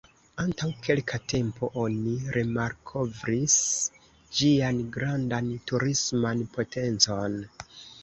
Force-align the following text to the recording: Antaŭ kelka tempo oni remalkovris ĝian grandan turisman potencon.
Antaŭ 0.43 0.69
kelka 0.85 1.19
tempo 1.33 1.69
oni 1.81 2.15
remalkovris 2.39 3.59
ĝian 4.41 4.83
grandan 4.99 5.55
turisman 5.71 6.47
potencon. 6.59 7.43